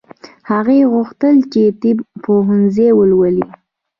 [0.49, 3.45] هغې غوښتل چې طب پوهنځی ولولي